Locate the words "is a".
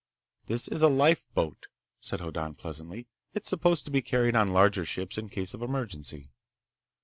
0.67-0.87